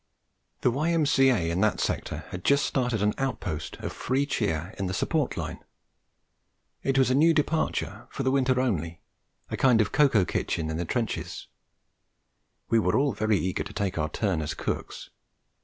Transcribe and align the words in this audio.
The 0.61 0.71
Y.M.C.A. 0.71 1.51
in 1.51 1.61
that 1.61 1.79
sector 1.79 2.25
had 2.31 2.43
just 2.43 2.65
started 2.65 3.03
an 3.03 3.13
outpost 3.19 3.75
of 3.81 3.93
free 3.93 4.25
cheer 4.25 4.73
in 4.79 4.87
the 4.87 4.95
support 4.95 5.37
line. 5.37 5.59
It 6.81 6.97
was 6.97 7.11
a 7.11 7.13
new 7.13 7.35
departure 7.35 8.07
for 8.09 8.23
the 8.23 8.31
winter 8.31 8.59
only, 8.59 9.03
a 9.51 9.57
kind 9.57 9.79
of 9.79 9.91
cocoa 9.91 10.25
kitchen 10.25 10.71
in 10.71 10.77
the 10.77 10.85
trenches, 10.85 11.45
and 12.63 12.71
we 12.71 12.79
were 12.79 12.97
all 12.97 13.13
very 13.13 13.37
eager 13.37 13.63
to 13.63 13.73
take 13.73 13.99
our 13.99 14.09
turn 14.09 14.41
as 14.41 14.55
cooks. 14.55 15.11